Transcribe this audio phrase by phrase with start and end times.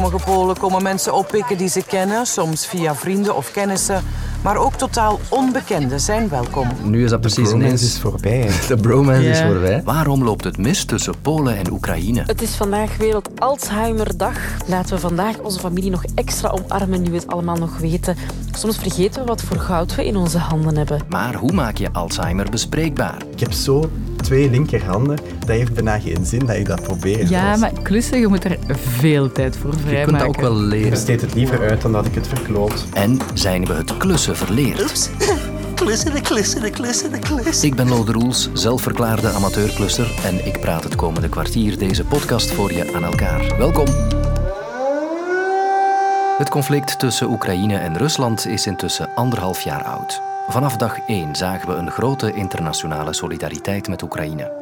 [0.00, 4.02] sommige Polen komen mensen oppikken die ze kennen, soms via vrienden of kennissen.
[4.42, 6.68] Maar ook totaal onbekenden zijn welkom.
[6.82, 7.82] Nu is dat precies De ineens.
[7.82, 8.50] is voorbij.
[8.68, 9.82] De bromance is voorbij.
[9.84, 12.22] Waarom loopt het mis tussen Polen en Oekraïne?
[12.26, 14.38] Het is vandaag Wereld Alzheimerdag.
[14.66, 18.16] Laten we vandaag onze familie nog extra omarmen nu we het allemaal nog weten.
[18.52, 21.00] Soms vergeten we wat voor goud we in onze handen hebben.
[21.08, 23.22] Maar hoe maak je Alzheimer bespreekbaar?
[23.32, 23.90] Ik heb zo
[24.26, 25.16] twee linkerhanden.
[25.38, 27.28] Dat heeft bijna geen zin dat ik dat probeer.
[27.28, 28.58] Ja, Dus maar klussen, je moet er
[28.98, 30.06] veel tijd voor Je vrijmaken.
[30.06, 30.90] kunt dat ook wel Ik leren.
[30.90, 32.84] besteed het liever uit dan dat ik het verkloot.
[32.92, 34.80] En zijn we het klussen verleerd?
[34.82, 35.08] Oeps.
[35.74, 37.68] Klussen, klussen, klussen, klussen.
[37.68, 42.72] Ik ben Lode Roels, zelfverklaarde amateurklusser en ik praat het komende kwartier deze podcast voor
[42.72, 43.54] je aan elkaar.
[43.58, 43.86] Welkom!
[46.38, 50.22] Het conflict tussen Oekraïne en Rusland is intussen anderhalf jaar oud.
[50.48, 54.52] Vanaf dag 1 zagen we een grote internationale solidariteit met Oekraïne.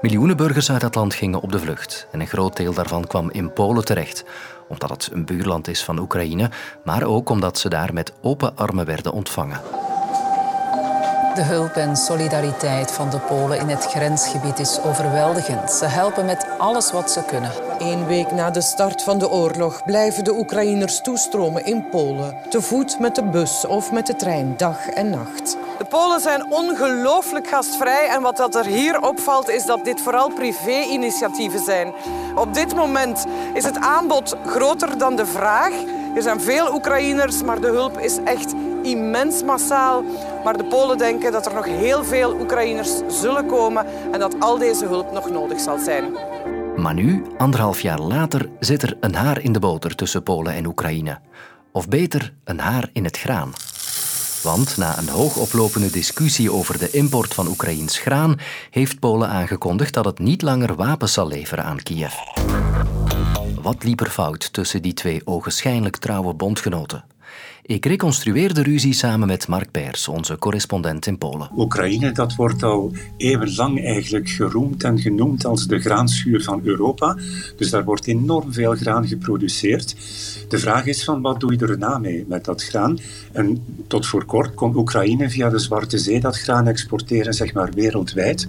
[0.00, 3.30] Miljoenen burgers uit dat land gingen op de vlucht en een groot deel daarvan kwam
[3.30, 4.24] in Polen terecht,
[4.68, 6.50] omdat het een buurland is van Oekraïne,
[6.84, 9.60] maar ook omdat ze daar met open armen werden ontvangen.
[11.34, 15.70] De hulp en solidariteit van de Polen in het grensgebied is overweldigend.
[15.70, 17.50] Ze helpen met alles wat ze kunnen.
[17.78, 22.36] Eén week na de start van de oorlog blijven de Oekraïners toestromen in Polen.
[22.48, 25.56] Te voet met de bus of met de trein, dag en nacht.
[25.78, 30.30] De Polen zijn ongelooflijk gastvrij en wat dat er hier opvalt is dat dit vooral
[30.30, 31.92] privé-initiatieven zijn.
[32.34, 35.72] Op dit moment is het aanbod groter dan de vraag.
[36.14, 40.02] Er zijn veel Oekraïners, maar de hulp is echt immens massaal.
[40.44, 44.58] Maar de Polen denken dat er nog heel veel Oekraïners zullen komen en dat al
[44.58, 46.33] deze hulp nog nodig zal zijn.
[46.76, 50.66] Maar nu, anderhalf jaar later, zit er een haar in de boter tussen Polen en
[50.66, 51.18] Oekraïne.
[51.72, 53.52] Of beter, een haar in het graan.
[54.42, 58.36] Want na een hoogoplopende discussie over de import van Oekraïns graan,
[58.70, 62.14] heeft Polen aangekondigd dat het niet langer wapens zal leveren aan Kiev.
[63.62, 67.04] Wat liep er fout tussen die twee ogenschijnlijk trouwe bondgenoten?
[67.66, 71.50] Ik reconstrueer de ruzie samen met Mark Peers, onze correspondent in Polen.
[71.56, 77.16] Oekraïne, dat wordt al eeuwenlang eigenlijk geroemd en genoemd als de graanschuur van Europa.
[77.56, 79.96] Dus daar wordt enorm veel graan geproduceerd.
[80.48, 82.98] De vraag is van wat doe je erna mee met dat graan?
[83.32, 87.70] En tot voor kort kon Oekraïne via de Zwarte Zee dat graan exporteren, zeg maar
[87.74, 88.48] wereldwijd.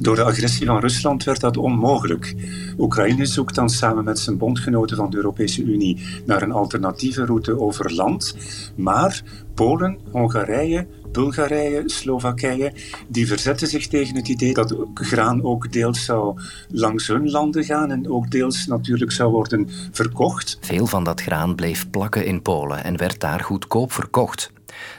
[0.00, 2.34] Door de agressie van Rusland werd dat onmogelijk.
[2.78, 7.60] Oekraïne zoekt dan samen met zijn bondgenoten van de Europese Unie naar een alternatieve route
[7.60, 8.34] over land.
[8.76, 9.22] Maar
[9.54, 12.72] Polen, Hongarije, Bulgarije, Slowakije,
[13.08, 17.90] die verzetten zich tegen het idee dat graan ook deels zou langs hun landen gaan
[17.90, 20.58] en ook deels natuurlijk zou worden verkocht.
[20.60, 24.52] Veel van dat graan bleef plakken in Polen en werd daar goedkoop verkocht.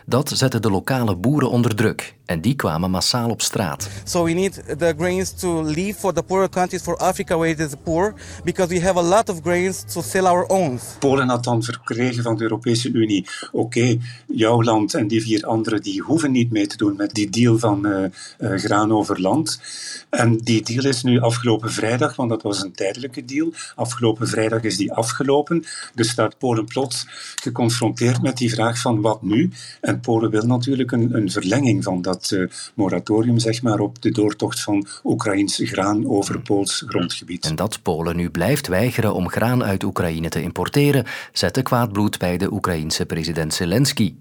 [0.10, 3.90] Dat zette de lokale boeren onder druk en die kwamen massaal op straat.
[4.04, 7.60] So we need the grains to leave for the poorer countries, for Africa where it
[7.60, 8.14] is poor,
[8.44, 10.80] because we have a lot of grains to sell our own.
[11.00, 13.98] Polen had dan verkregen van de Europese Unie, oké,
[14.28, 17.58] jouw land en die vier anderen die hoeven niet mee te doen met die deal
[17.58, 18.04] van eh,
[18.38, 19.62] eh, graan over land.
[20.10, 23.54] En die deal is nu afgelopen vrijdag, want dat was een tijdelijke deal.
[23.76, 25.64] Afgelopen vrijdag is die afgelopen.
[25.96, 27.08] Dus staat Polen plots
[27.42, 29.52] geconfronteerd met die vraag van wat nu?
[29.82, 32.44] En Polen wil natuurlijk een, een verlenging van dat eh,
[32.74, 37.46] moratorium, zeg maar, op de doortocht van Oekraïns graan over Pools grondgebied.
[37.46, 42.20] En dat Polen nu blijft weigeren om graan uit Oekraïne te importeren, zette kwaad bloed
[42.20, 44.14] bij de Oekraïense president Zelensky.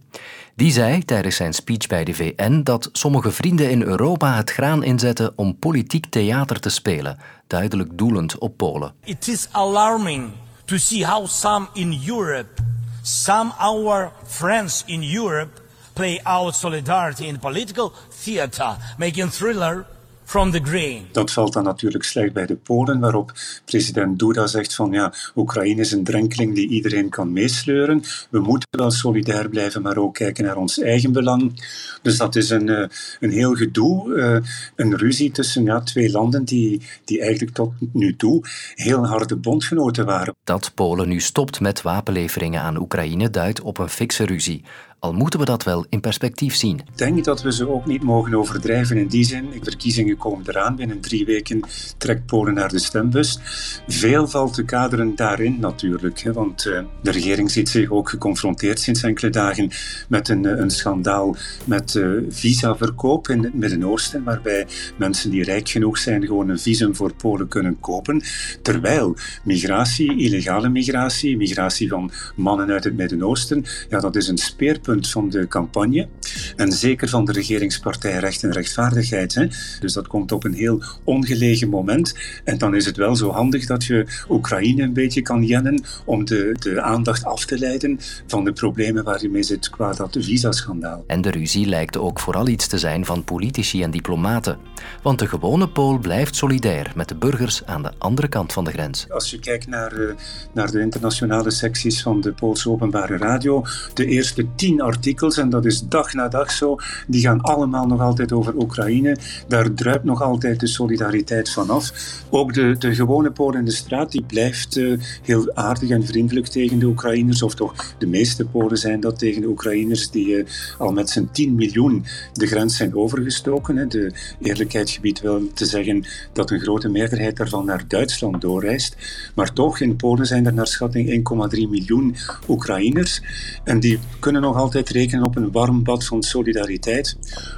[0.55, 4.83] Die zei tijdens zijn speech bij de VN dat sommige vrienden in Europa het graan
[4.83, 8.93] inzetten om politiek theater te spelen, duidelijk doelend op Polen.
[9.05, 10.31] It is alarming
[10.65, 12.63] to see how some in Europe,
[13.03, 15.61] some our friends in Europe,
[15.97, 17.93] play out solidarity in political
[18.23, 19.87] theater, making thriller
[20.27, 21.07] from the grain.
[21.13, 23.33] Dat valt dan natuurlijk slecht bij de Polen, waarop
[23.65, 28.03] president Duda zegt van ja, Oekraïne is een drenkeling die iedereen kan meesleuren.
[28.31, 31.65] We moeten wel solidair blijven, maar ook kijken naar ons eigen belang.
[32.03, 32.89] Dus dat is een, eh,
[33.21, 38.17] een heel gedoe, eh, een ruzie tussen ja, twee landen die, die eigenlijk tot nu
[38.17, 40.35] toe heel harde bondgenoten waren.
[40.45, 44.65] Dat Polen nu stopt met wapenleveringen aan Oekraïne duidt op een fikse ruzie.
[44.99, 46.79] Al moeten we dat wel in perspectief zien.
[46.79, 49.51] Ik denk dat we ze ook niet mogen overdrijven in die zin.
[49.51, 50.77] De verkiezingen komen eraan.
[50.77, 51.61] Binnen drie weken
[51.99, 53.39] trekt Polen naar de stembus.
[53.87, 56.21] Veel valt te kaderen daarin natuurlijk.
[56.21, 59.71] Hè, want uh, de regering ziet zich ook geconfronteerd sinds enkele dagen
[60.09, 64.67] met een, een schandaal met uh, visaverkoop in het Midden-Oosten, waarbij
[64.99, 68.23] mensen die rijk genoeg zijn gewoon een visum voor Polen kunnen kopen.
[68.63, 74.85] Terwijl migratie, illegale migratie, migratie van mannen uit het Midden-Oosten, ja, dat is een speerpunt
[75.01, 76.09] van de campagne.
[76.57, 79.35] En zeker van de regeringspartij Recht en Rechtvaardigheid.
[79.35, 79.47] Hè.
[79.81, 82.15] Dus dat komt op een heel ongelegen moment.
[82.45, 86.25] En dan is het wel zo handig dat je Oekraïne een beetje kan jennen om
[86.25, 90.17] de, de aandacht af te leiden van de problemen waar je mee zit qua dat
[90.21, 91.05] visaschandaal.
[91.07, 94.59] En de ruzie lijkt ook vooral iets te zijn van politici en diplomaten.
[95.03, 98.71] Want de gewone Pool blijft solidair met de burgers aan de andere kant van de
[98.71, 99.07] grens.
[99.11, 100.15] Als je kijkt naar, eh,
[100.53, 105.65] naar de internationale secties van de Poolse openbare radio, de eerste tien artikels, en dat
[105.65, 106.77] is dag na dag zo,
[107.07, 109.17] die gaan allemaal nog altijd over Oekraïne.
[109.49, 111.93] Daar druipt nog altijd de solidariteit vanaf.
[112.31, 116.47] Ook de, de gewone Pool in de straat, die blijft uh, heel aardig en vriendelijk
[116.47, 120.45] tegen de Oekraïners, of toch de meeste Polen zijn dat tegen de Oekraïners die uh,
[120.79, 123.77] al met z'n 10 miljoen de grens zijn overgestoken.
[123.77, 123.87] Hè.
[123.87, 128.97] De eerlijkheid gebiedt wel te zeggen dat een grote meerderheid daarvan naar Duitsland doorreist.
[129.35, 132.17] Maar toch, in Polen zijn er naar schatting 1,3 miljoen
[132.49, 133.23] Oekraïners.
[133.65, 137.17] En die kunnen nog altijd rekenen op een warm bad van solidariteit,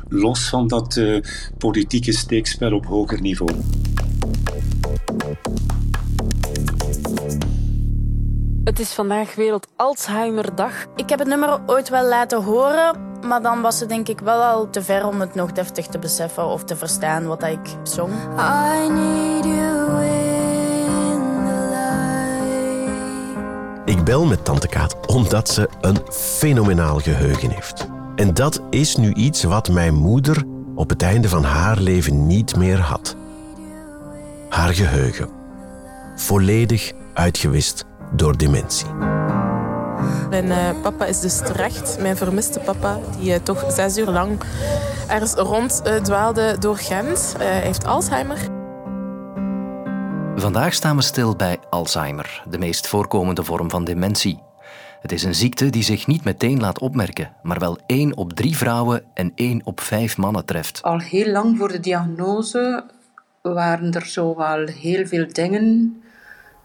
[0.08, 1.22] los van dat uh,
[1.58, 3.50] politieke steekspel op hoger niveau.
[8.64, 10.86] Het is vandaag Wereld Alzheimerdag.
[10.96, 12.96] Ik heb het nummer ooit wel laten horen,
[13.26, 15.98] maar dan was het denk ik wel al te ver om het nog deftig te
[15.98, 18.12] beseffen of te verstaan wat ik zong.
[18.38, 20.27] I need you
[24.08, 27.86] bel met tante Kaat omdat ze een fenomenaal geheugen heeft.
[28.16, 30.44] En dat is nu iets wat mijn moeder
[30.74, 33.16] op het einde van haar leven niet meer had.
[34.48, 35.28] Haar geheugen.
[36.16, 38.86] Volledig uitgewist door dementie.
[40.30, 44.38] Mijn uh, papa is dus terecht, mijn vermiste papa, die uh, toch zes uur lang
[45.08, 47.34] ergens rond uh, dwaalde door Gent.
[47.38, 48.47] Hij heeft Alzheimer.
[50.40, 54.42] Vandaag staan we stil bij Alzheimer, de meest voorkomende vorm van dementie.
[55.00, 58.56] Het is een ziekte die zich niet meteen laat opmerken, maar wel één op drie
[58.56, 60.82] vrouwen en één op vijf mannen treft.
[60.82, 62.84] Al heel lang voor de diagnose
[63.42, 65.96] waren er zo wel heel veel dingen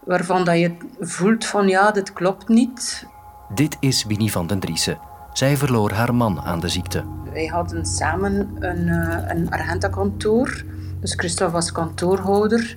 [0.04, 3.06] waarvan dat je voelt van ja, dit klopt niet.
[3.54, 4.98] Dit is Winnie van den Driessen.
[5.32, 7.04] Zij verloor haar man aan de ziekte.
[7.32, 8.88] Wij hadden samen een,
[9.36, 10.64] een Argenta-kantoor.
[11.00, 12.76] Dus Christophe was kantoorhouder.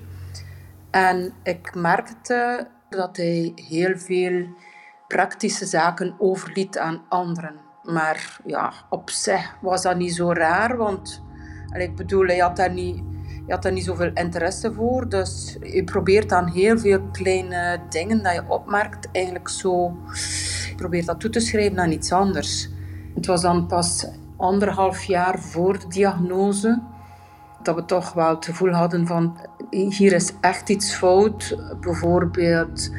[0.91, 4.47] En ik merkte dat hij heel veel
[5.07, 7.55] praktische zaken overliet aan anderen.
[7.83, 11.23] Maar ja, op zich was dat niet zo raar, want
[11.73, 13.03] ik bedoel, hij had daar niet
[13.47, 15.09] je had daar niet zoveel interesse voor.
[15.09, 19.97] Dus je probeert dan heel veel kleine dingen dat je opmerkt, eigenlijk zo,
[20.67, 22.69] je probeert dat toe te schrijven aan iets anders.
[23.15, 24.07] Het was dan pas
[24.37, 26.81] anderhalf jaar voor de diagnose
[27.67, 29.37] dat we toch wel het gevoel hadden van
[29.69, 31.57] hier is echt iets fout.
[31.81, 32.89] Bijvoorbeeld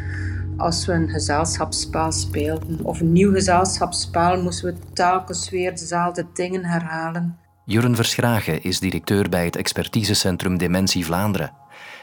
[0.56, 6.64] als we een gezelschapsspel speelden of een nieuw gezelschapsspel moesten we telkens weer dezelfde dingen
[6.64, 7.38] herhalen.
[7.64, 11.52] Jurren Verschragen is directeur bij het expertisecentrum Dementie Vlaanderen.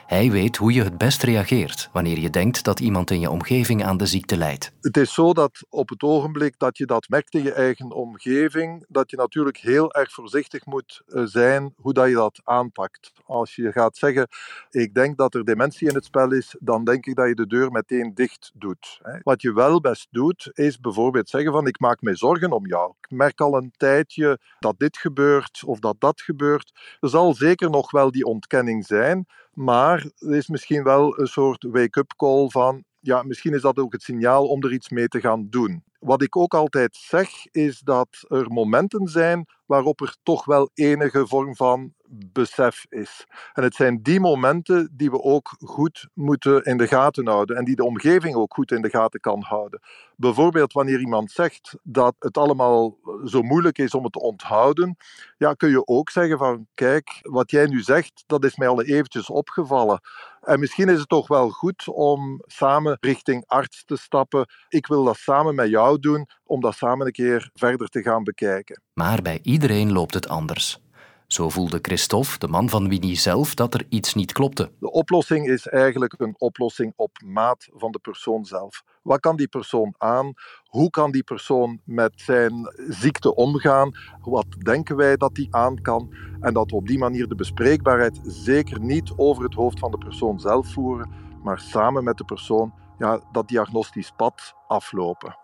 [0.06, 3.84] Hij weet hoe je het best reageert wanneer je denkt dat iemand in je omgeving
[3.84, 4.72] aan de ziekte lijdt.
[4.81, 8.86] Het is zo dat op het ogenblik dat je dat merkt in je eigen omgeving,
[8.88, 13.13] dat je natuurlijk heel erg voorzichtig moet eh, zijn hoe dat je dat aanpakt.
[13.25, 14.28] Als je gaat zeggen,
[14.69, 17.48] ik denk dat er dementie in het spel is, dan denk ik dat je de
[17.48, 19.00] deur meteen dicht doet.
[19.24, 22.94] Wat je wel best doet, is bijvoorbeeld zeggen van ik maak mij zorgen om jou.
[23.01, 26.98] Ik merk al een tijdje dat dit gebeurt of dat dat gebeurt.
[27.00, 29.25] Er zal zeker nog wel die ontkenning zijn,
[29.56, 33.94] maar er is misschien wel een soort wake-up call van, ja, misschien is dat ook
[33.94, 35.84] het signaal om er iets mee te gaan doen.
[36.00, 41.27] Wat ik ook altijd zeg, is dat er momenten zijn waarop er toch wel enige
[41.27, 41.94] vorm van
[42.31, 43.25] besef is.
[43.53, 47.65] En het zijn die momenten die we ook goed moeten in de gaten houden en
[47.65, 49.79] die de omgeving ook goed in de gaten kan houden.
[50.15, 54.98] Bijvoorbeeld wanneer iemand zegt dat het allemaal zo moeilijk is om het te onthouden,
[55.38, 58.81] ja, kun je ook zeggen van kijk, wat jij nu zegt, dat is mij al
[58.81, 60.00] eventjes opgevallen.
[60.41, 64.50] En misschien is het toch wel goed om samen richting arts te stappen.
[64.69, 68.24] Ik wil dat samen met jou doen, om dat samen een keer verder te gaan
[68.24, 68.81] bekijken.
[68.93, 70.79] Maar bij iedereen loopt het anders.
[71.27, 74.72] Zo voelde Christophe, de man van Winnie zelf, dat er iets niet klopte.
[74.79, 78.84] De oplossing is eigenlijk een oplossing op maat van de persoon zelf.
[79.01, 80.34] Wat kan die persoon aan?
[80.65, 82.53] Hoe kan die persoon met zijn
[82.88, 83.91] ziekte omgaan?
[84.22, 86.13] Wat denken wij dat die aan kan?
[86.39, 89.98] En dat we op die manier de bespreekbaarheid zeker niet over het hoofd van de
[89.98, 91.12] persoon zelf voeren,
[91.44, 95.38] maar samen met de persoon ja, dat diagnostisch pad aflopen.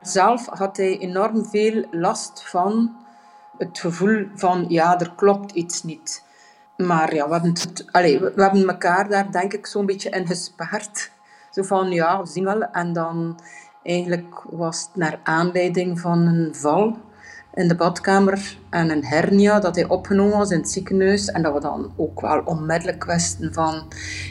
[0.00, 3.01] Zelf had hij enorm veel last van
[3.68, 6.24] het gevoel van ja, er klopt iets niet.
[6.76, 10.10] Maar ja, we hebben, het, allez, we, we hebben elkaar daar denk ik zo'n beetje
[10.10, 11.10] in gespaard.
[11.50, 12.62] Zo van ja, we zien wel.
[12.62, 13.36] En dan
[13.82, 16.96] Eigenlijk was het naar aanleiding van een val
[17.54, 21.26] in de badkamer en een hernia dat hij opgenomen was in het ziekenhuis.
[21.26, 23.82] En dat we dan ook wel onmiddellijk wisten van,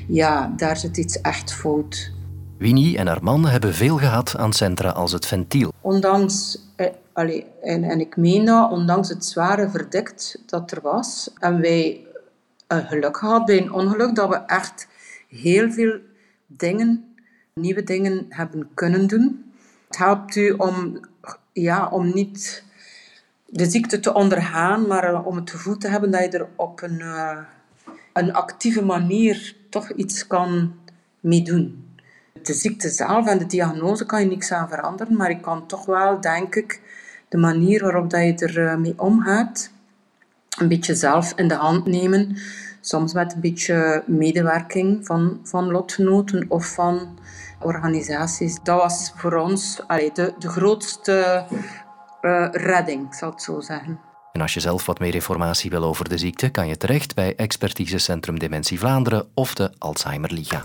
[0.07, 2.11] ja, daar zit iets echt fout.
[2.57, 5.71] Winnie en haar man hebben veel gehad aan centra als het ventiel.
[5.81, 6.59] Ondanks,
[7.13, 12.05] allee, en, en ik meen dat, ondanks het zware verdikt dat er was, en wij
[12.67, 14.88] een geluk gehad bij een ongeluk dat we echt
[15.27, 16.00] heel veel
[16.47, 17.15] dingen,
[17.53, 19.53] nieuwe dingen hebben kunnen doen.
[19.88, 21.00] Het helpt u om,
[21.53, 22.63] ja, om niet
[23.45, 26.81] de ziekte te ondergaan, maar eh, om het gevoel te hebben dat je er op
[26.81, 27.38] een, uh,
[28.13, 30.73] een actieve manier toch iets kan
[31.19, 31.90] mee doen.
[32.43, 35.86] De ziekte zelf en de diagnose kan je niks aan veranderen, maar ik kan toch
[35.86, 36.81] wel, denk ik,
[37.29, 39.71] de manier waarop dat je er eh, omgaat,
[40.60, 42.38] een beetje zelf in de hand nemen.
[42.81, 47.19] Soms met een beetje medewerking van, van lotgenoten of van
[47.60, 48.60] organisaties.
[48.63, 51.45] Dat was voor ons allee, de, de grootste
[52.21, 54.00] uh, redding, ik zal het zo zeggen.
[54.31, 57.36] En als je zelf wat meer informatie wil over de ziekte, kan je terecht bij
[57.36, 60.63] Expertisecentrum Dementie Vlaanderen of de Alzheimer Liga.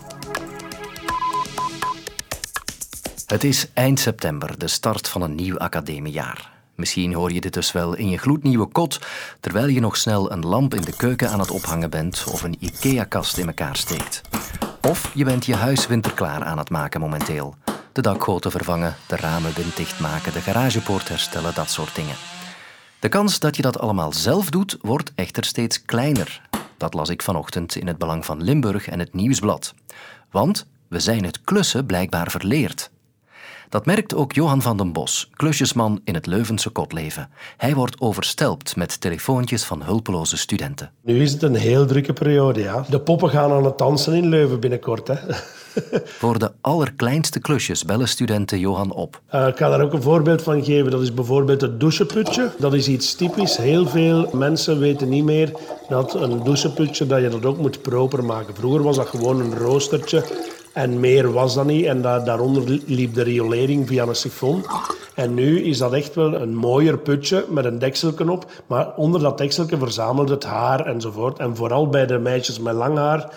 [3.27, 6.51] Het is eind september, de start van een nieuw academiejaar.
[6.75, 9.01] Misschien hoor je dit dus wel in je gloednieuwe kot,
[9.41, 12.57] terwijl je nog snel een lamp in de keuken aan het ophangen bent of een
[12.59, 14.21] IKEA-kast in elkaar steekt.
[14.83, 17.55] Of je bent je huis winterklaar aan het maken momenteel.
[17.93, 22.17] De dakgoten vervangen, de ramen winddicht maken, de garagepoort herstellen, dat soort dingen.
[22.99, 26.41] De kans dat je dat allemaal zelf doet, wordt echter steeds kleiner.
[26.77, 29.75] Dat las ik vanochtend in het Belang van Limburg en het Nieuwsblad.
[30.31, 32.91] Want we zijn het klussen blijkbaar verleerd.
[33.69, 37.29] Dat merkt ook Johan van den Bos, klusjesman in het Leuvense kotleven.
[37.57, 40.91] Hij wordt overstelpt met telefoontjes van hulpeloze studenten.
[41.03, 42.85] Nu is het een heel drukke periode, ja.
[42.89, 45.15] De poppen gaan aan het dansen in Leuven binnenkort, hè.
[46.05, 49.21] Voor de allerkleinste klusjes bellen studenten Johan op.
[49.35, 50.91] Uh, ik ga daar ook een voorbeeld van geven.
[50.91, 52.51] Dat is bijvoorbeeld het doucheputje.
[52.59, 53.57] Dat is iets typisch.
[53.57, 55.53] Heel veel mensen weten niet meer
[55.89, 58.55] dat een doucheputje dat je dat ook moet proper maken.
[58.55, 60.25] Vroeger was dat gewoon een roostertje
[60.77, 61.85] en meer was dat niet.
[61.85, 64.65] En daaronder liep de riolering via een sifon.
[65.15, 68.51] En nu is dat echt wel een mooier putje met een dekselken op.
[68.67, 71.39] Maar onder dat dekselken verzamelt het haar enzovoort.
[71.39, 73.33] En vooral bij de meisjes met lang haar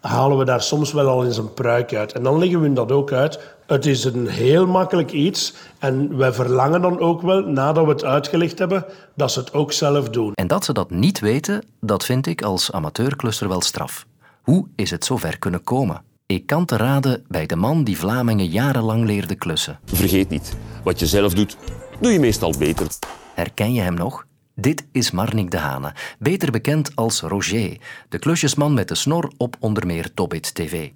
[0.00, 2.12] halen we daar soms wel al eens een pruik uit.
[2.12, 3.40] En dan leggen we dat ook uit.
[3.66, 5.54] Het is een heel makkelijk iets.
[5.78, 9.72] En wij verlangen dan ook wel, nadat we het uitgelegd hebben, dat ze het ook
[9.72, 10.32] zelf doen.
[10.34, 14.06] En dat ze dat niet weten, dat vind ik als amateurklusser wel straf.
[14.42, 16.05] Hoe is het zover kunnen komen?
[16.26, 19.78] Ik kan te raden bij de man die Vlamingen jarenlang leerde klussen.
[19.84, 21.56] Vergeet niet, wat je zelf doet,
[22.00, 22.86] doe je meestal beter.
[23.34, 24.26] Herken je hem nog?
[24.54, 27.76] Dit is Marnik de Hane, beter bekend als Roger,
[28.08, 30.90] de klusjesman met de snor op onder meer Tobit TV.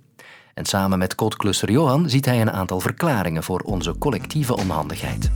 [0.54, 5.30] En samen met kotklusser Johan ziet hij een aantal verklaringen voor onze collectieve onhandigheid.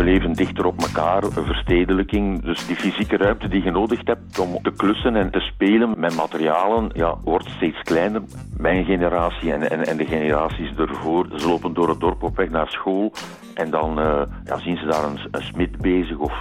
[0.00, 2.42] We leven dichter op elkaar, verstedelijking.
[2.42, 6.14] Dus die fysieke ruimte die je nodig hebt om te klussen en te spelen met
[6.14, 8.22] materialen, ja, wordt steeds kleiner.
[8.56, 12.50] Mijn generatie en, en, en de generaties ervoor, ze lopen door het dorp op weg
[12.50, 13.12] naar school.
[13.54, 16.32] En dan uh, ja, zien ze daar een, een smid bezig of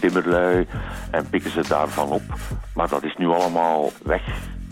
[0.00, 0.66] timmerlui
[1.10, 2.22] en pikken ze daarvan op.
[2.74, 4.22] Maar dat is nu allemaal weg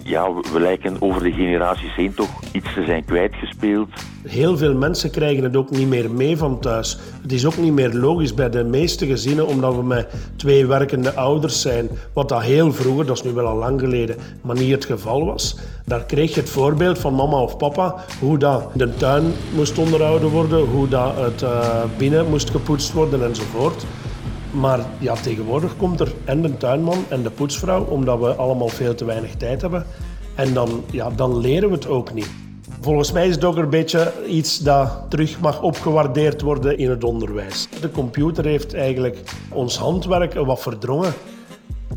[0.06, 3.88] ja, we lijken over de generaties heen toch iets te zijn kwijtgespeeld.
[4.26, 6.98] Heel veel mensen krijgen het ook niet meer mee van thuis.
[7.22, 11.14] Het is ook niet meer logisch bij de meeste gezinnen, omdat we met twee werkende
[11.14, 11.88] ouders zijn.
[12.12, 15.24] Wat dat heel vroeger, dat is nu wel al lang geleden, maar niet het geval
[15.24, 15.58] was.
[15.84, 20.28] Daar kreeg je het voorbeeld van mama of papa, hoe dat de tuin moest onderhouden
[20.28, 23.86] worden, hoe dat het uh, binnen moest gepoetst worden enzovoort.
[24.56, 28.94] Maar ja, tegenwoordig komt er en de tuinman en de poetsvrouw, omdat we allemaal veel
[28.94, 29.86] te weinig tijd hebben.
[30.34, 32.30] En dan, ja, dan leren we het ook niet.
[32.80, 37.04] Volgens mij is het ook een beetje iets dat terug mag opgewaardeerd worden in het
[37.04, 37.68] onderwijs.
[37.80, 39.22] De computer heeft eigenlijk
[39.52, 41.12] ons handwerk wat verdrongen.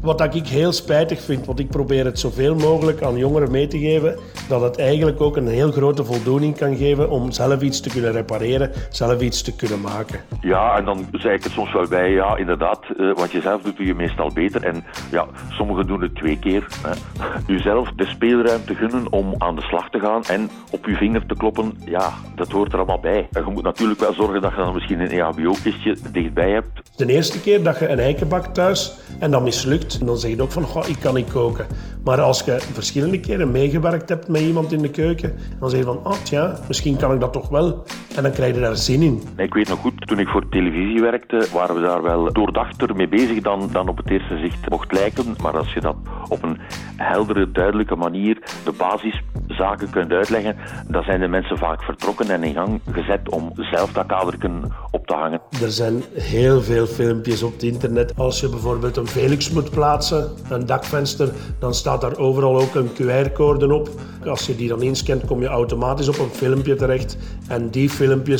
[0.01, 3.79] Wat ik heel spijtig vind, want ik probeer het zoveel mogelijk aan jongeren mee te
[3.79, 7.89] geven, dat het eigenlijk ook een heel grote voldoening kan geven om zelf iets te
[7.89, 10.19] kunnen repareren, zelf iets te kunnen maken.
[10.41, 13.61] Ja, en dan zei ik het soms wel bij, ja, inderdaad, uh, wat je zelf
[13.61, 14.63] doet, doe je meestal beter.
[14.63, 16.67] En ja, sommigen doen het twee keer.
[16.87, 16.91] Hè.
[17.55, 21.35] Uzelf de speelruimte gunnen om aan de slag te gaan en op je vinger te
[21.35, 23.27] kloppen, ja, dat hoort er allemaal bij.
[23.31, 26.69] En je moet natuurlijk wel zorgen dat je dan misschien een EHBO-kistje dichtbij hebt.
[26.95, 30.41] De eerste keer dat je een eikenbak thuis en dat mislukt, en dan zeg je
[30.41, 31.67] ook van, ik kan niet koken.
[32.03, 35.86] Maar als je verschillende keren meegewerkt hebt met iemand in de keuken, dan zeg je
[35.86, 37.84] van, oh tja, misschien kan ik dat toch wel.
[38.19, 39.21] En dan krijg je daar zin in.
[39.38, 43.07] Ik weet nog goed, toen ik voor televisie werkte, waren we daar wel doordachter mee
[43.07, 45.35] bezig dan, dan op het eerste zicht mocht lijken.
[45.41, 45.95] Maar als je dat
[46.29, 46.57] op een
[46.95, 50.55] heldere, duidelijke manier de basiszaken kunt uitleggen,
[50.88, 55.07] dan zijn de mensen vaak vertrokken en in gang gezet om zelf dat kaderken op
[55.07, 55.41] te hangen.
[55.61, 58.13] Er zijn heel veel filmpjes op het internet.
[58.17, 62.89] Als je bijvoorbeeld een Felix moet plaatsen, een dakvenster, dan staat daar overal ook een
[62.93, 63.89] QR-code op.
[64.25, 67.17] Als je die dan inscant, kom je automatisch op een filmpje terecht.
[67.47, 67.89] En die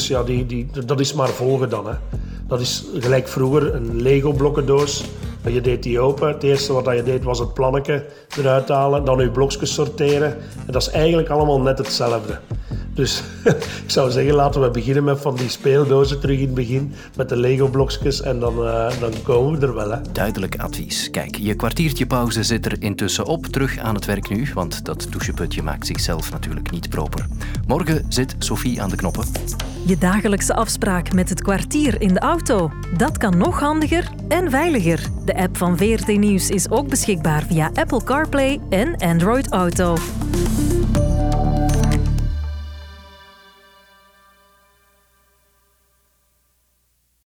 [0.08, 1.88] ja, die, die, dat is maar volgen dan.
[1.88, 1.94] Hè.
[2.48, 5.04] Dat is gelijk vroeger een Lego-blokkendoos.
[5.48, 6.28] Je deed die open.
[6.28, 8.06] Het eerste wat je deed was het plannetje
[8.38, 9.06] eruit halen.
[9.06, 10.38] Dan je blokjes sorteren.
[10.66, 12.40] En dat is eigenlijk allemaal net hetzelfde.
[13.00, 13.24] Dus
[13.84, 16.94] ik zou zeggen, laten we beginnen met van die speeldozen terug in het begin.
[17.16, 19.92] Met de Lego-blokjes en dan, uh, dan komen we er wel.
[19.92, 19.98] Hè.
[20.12, 21.10] Duidelijk advies.
[21.10, 23.46] Kijk, je kwartiertje pauze zit er intussen op.
[23.46, 27.26] Terug aan het werk nu, want dat doucheputje maakt zichzelf natuurlijk niet proper.
[27.68, 29.26] Morgen zit Sophie aan de knoppen.
[29.86, 32.72] Je dagelijkse afspraak met het kwartier in de auto.
[32.98, 35.00] Dat kan nog handiger en veiliger.
[35.26, 39.98] De app van VRT Nieuws is ook beschikbaar via Apple CarPlay en Android Auto.